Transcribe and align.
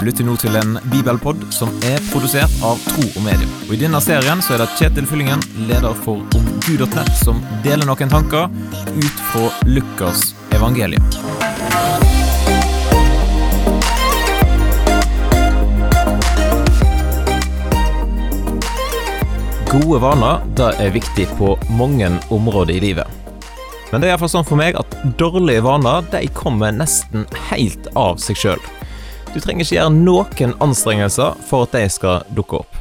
Du 0.00 0.06
lytter 0.06 0.24
nå 0.24 0.32
til 0.40 0.54
en 0.56 0.78
bibelpod 0.88 1.42
som 1.52 1.68
er 1.84 1.98
produsert 2.08 2.52
av 2.64 2.78
Tro 2.86 3.02
og 3.04 3.20
Medium. 3.20 3.50
Og 3.66 3.74
I 3.76 3.80
denne 3.82 3.98
serien 4.00 4.40
så 4.40 4.54
er 4.54 4.62
det 4.62 4.70
Kjetil 4.78 5.04
Fyllingen, 5.04 5.42
leder 5.68 5.92
for 6.06 6.22
omgud.nett, 6.38 7.10
som 7.20 7.42
deler 7.60 7.84
noen 7.84 8.08
tanker 8.08 8.48
ut 8.96 9.20
fra 9.28 9.50
Lukas 9.68 10.30
evangelium. 10.56 11.04
Gode 19.68 20.00
vaner 20.00 20.48
det 20.56 20.72
er 20.80 20.96
viktig 20.96 21.28
på 21.36 21.52
mange 21.76 22.08
områder 22.32 22.78
i 22.80 22.84
livet. 22.88 23.36
Men 23.92 24.00
det 24.00 24.08
er 24.08 24.16
iallfall 24.16 24.32
sånn 24.38 24.48
for 24.48 24.64
meg 24.64 24.80
at 24.80 25.00
dårlige 25.20 25.68
vaner 25.68 26.08
de 26.08 26.24
kommer 26.32 26.72
nesten 26.72 27.28
helt 27.52 27.92
av 27.92 28.16
seg 28.16 28.46
sjøl. 28.48 28.70
Du 29.30 29.38
trenger 29.38 29.62
ikke 29.62 29.76
gjøre 29.76 29.94
noen 29.94 30.54
anstrengelser 30.64 31.36
for 31.46 31.68
at 31.68 31.74
de 31.76 31.84
skal 31.92 32.24
dukke 32.34 32.64
opp. 32.64 32.78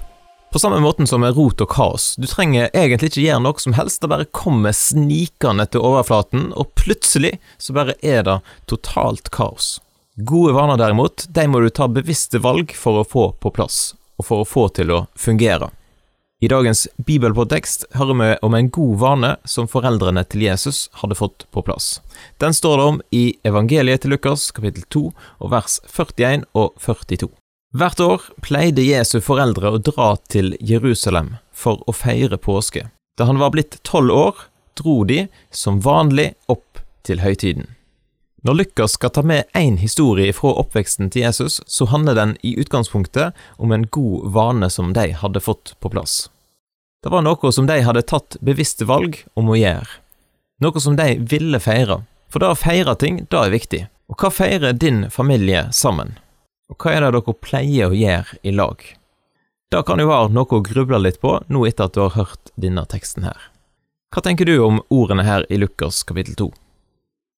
På 0.50 0.58
samme 0.58 0.80
måten 0.82 1.06
som 1.06 1.22
med 1.22 1.36
rot 1.38 1.62
og 1.62 1.70
kaos. 1.70 2.16
Du 2.18 2.26
trenger 2.26 2.72
egentlig 2.74 3.12
ikke 3.12 3.22
gjøre 3.28 3.44
noe 3.46 3.62
som 3.62 3.76
helst, 3.78 4.02
det 4.02 4.10
bare 4.10 4.26
kommer 4.34 4.74
snikende 4.74 5.68
til 5.70 5.86
overflaten, 5.86 6.48
og 6.58 6.74
plutselig 6.74 7.36
så 7.62 7.76
bare 7.78 7.94
er 8.02 8.26
det 8.26 8.40
totalt 8.66 9.30
kaos. 9.30 9.76
Gode 10.18 10.56
vaner 10.58 10.82
derimot, 10.82 11.28
de 11.30 11.46
må 11.46 11.62
du 11.62 11.70
ta 11.70 11.86
bevisste 11.86 12.42
valg 12.42 12.74
for 12.74 12.98
å 12.98 13.06
få 13.06 13.30
på 13.38 13.54
plass, 13.54 13.94
og 14.18 14.26
for 14.26 14.42
å 14.42 14.50
få 14.50 14.66
til 14.74 14.96
å 14.96 15.04
fungere. 15.14 15.70
I 16.40 16.48
dagens 16.48 16.86
bibelpodtekst 17.04 17.82
hører 18.00 18.16
vi 18.16 18.28
om 18.48 18.54
en 18.56 18.70
god 18.72 18.94
vane 19.02 19.30
som 19.44 19.68
foreldrene 19.68 20.22
til 20.32 20.46
Jesus 20.46 20.86
hadde 21.02 21.18
fått 21.20 21.44
på 21.52 21.60
plass. 21.68 21.98
Den 22.40 22.56
står 22.56 22.78
det 22.80 22.86
om 22.92 23.00
i 23.12 23.24
evangeliet 23.44 24.06
til 24.06 24.14
Lukas 24.16 24.46
kapittel 24.56 24.86
2 24.88 25.02
og 25.12 25.52
vers 25.52 25.82
41 25.92 26.46
og 26.56 26.80
42. 26.80 27.28
Hvert 27.76 28.00
år 28.00 28.30
pleide 28.40 28.86
Jesu 28.88 29.20
foreldre 29.20 29.74
å 29.74 29.82
dra 29.84 30.14
til 30.32 30.56
Jerusalem 30.64 31.36
for 31.52 31.84
å 31.84 31.92
feire 31.92 32.40
påske. 32.40 32.86
Da 33.20 33.28
han 33.28 33.44
var 33.44 33.52
blitt 33.52 33.82
tolv 33.84 34.16
år, 34.16 34.40
dro 34.80 35.04
de 35.04 35.26
som 35.52 35.84
vanlig 35.84 36.32
opp 36.48 36.80
til 37.04 37.20
høytiden. 37.20 37.68
Når 38.48 38.54
Lukas 38.54 38.94
skal 38.96 39.12
ta 39.12 39.22
med 39.22 39.50
én 39.54 39.76
historie 39.82 40.32
fra 40.32 40.54
oppveksten 40.62 41.10
til 41.12 41.26
Jesus, 41.26 41.60
så 41.68 41.90
handler 41.92 42.16
den 42.16 42.38
i 42.40 42.56
utgangspunktet 42.62 43.36
om 43.60 43.74
en 43.76 43.84
god 43.92 44.30
vane 44.32 44.70
som 44.72 44.94
de 44.96 45.10
hadde 45.12 45.42
fått 45.44 45.74
på 45.84 45.92
plass. 45.92 46.30
Det 47.04 47.10
var 47.10 47.22
noe 47.24 47.52
som 47.56 47.68
de 47.68 47.78
hadde 47.80 48.02
tatt 48.04 48.36
bevisste 48.44 48.84
valg 48.86 49.22
om 49.40 49.48
å 49.48 49.56
gjøre. 49.56 49.88
Noe 50.60 50.80
som 50.84 50.98
de 51.00 51.16
ville 51.32 51.60
feire. 51.64 52.02
For 52.28 52.44
det 52.44 52.50
å 52.52 52.58
feire 52.60 52.92
ting, 53.00 53.22
det 53.32 53.40
er 53.40 53.54
viktig. 53.54 53.88
Og 54.12 54.20
hva 54.20 54.28
feirer 54.34 54.76
din 54.76 55.06
familie 55.14 55.70
sammen? 55.72 56.18
Og 56.70 56.76
hva 56.84 56.92
er 56.92 57.06
det 57.06 57.14
dere 57.16 57.36
pleier 57.40 57.88
å 57.88 57.96
gjøre 57.96 58.42
i 58.44 58.52
lag? 58.52 58.84
Det 59.72 59.84
kan 59.88 60.02
jo 60.02 60.10
være 60.10 60.34
noe 60.36 60.58
å 60.58 60.66
gruble 60.66 61.00
litt 61.00 61.22
på 61.24 61.38
nå 61.48 61.64
etter 61.70 61.88
at 61.88 61.96
du 61.96 62.02
har 62.04 62.18
hørt 62.18 62.52
denne 62.60 62.84
teksten 62.90 63.24
her. 63.30 63.40
Hva 64.12 64.22
tenker 64.26 64.50
du 64.50 64.58
om 64.66 64.82
ordene 64.92 65.24
her 65.24 65.48
i 65.48 65.56
Lukas 65.62 66.04
kapittel 66.04 66.36
2? 66.36 66.52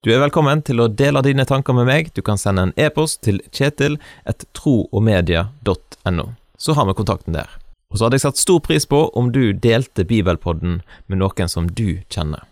Du 0.02 0.10
er 0.10 0.24
velkommen 0.24 0.66
til 0.66 0.82
å 0.82 0.90
dele 0.90 1.22
dine 1.22 1.46
tanker 1.46 1.78
med 1.78 1.86
meg. 1.86 2.10
Du 2.18 2.26
kan 2.26 2.42
sende 2.42 2.66
en 2.66 2.74
e-post 2.80 3.22
til 3.28 3.44
kjetil 3.52 4.00
kjetil.troogmedia.no. 4.26 6.32
Så 6.58 6.74
har 6.74 6.90
vi 6.90 6.98
kontakten 6.98 7.38
der. 7.38 7.61
Og 7.92 7.98
så 8.00 8.06
hadde 8.08 8.18
jeg 8.20 8.26
satt 8.26 8.40
stor 8.40 8.62
pris 8.64 8.88
på 8.88 9.04
om 9.20 9.32
du 9.36 9.52
delte 9.52 10.08
Bibelpodden 10.08 10.80
med 11.12 11.22
noen 11.22 11.52
som 11.52 11.68
du 11.68 12.02
kjenner. 12.10 12.48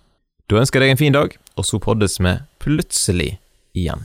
Da 0.49 0.59
ønsker 0.59 0.81
jeg 0.81 0.89
deg 0.89 0.95
en 0.97 1.03
fin 1.03 1.15
dag, 1.15 1.35
og 1.55 1.65
så 1.67 1.79
poddes 1.79 2.19
vi 2.19 2.35
plutselig 2.59 3.37
igjen. 3.77 4.03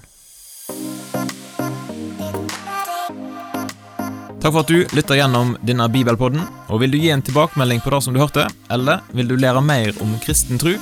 Takk 4.45 4.53
for 4.53 4.61
at 4.61 4.69
du 4.69 4.83
lytter 4.93 5.17
gjennom 5.17 5.55
denne 5.65 5.87
bibelpodden. 5.89 6.43
og 6.69 6.83
Vil 6.83 6.93
du 6.93 6.99
gi 7.01 7.09
en 7.15 7.25
tilbakemelding 7.25 7.81
på 7.81 7.95
det 7.95 8.03
som 8.05 8.13
du 8.13 8.21
hørte, 8.21 8.45
eller 8.71 9.01
vil 9.17 9.31
du 9.31 9.39
lære 9.41 9.65
mer 9.65 9.97
om 10.05 10.13
kristen 10.21 10.61
tro? 10.61 10.77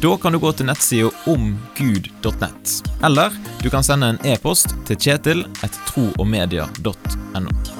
Da 0.00 0.14
kan 0.22 0.32
du 0.32 0.38
gå 0.38 0.52
til 0.54 0.70
nettsida 0.70 1.10
omgud.nett. 1.28 2.76
Eller 3.02 3.34
du 3.64 3.68
kan 3.68 3.82
sende 3.82 4.14
en 4.14 4.22
e-post 4.22 4.76
til 4.86 4.96
kjetil 4.96 5.44
etter 5.58 5.82
troogmedia.no. 5.90 7.79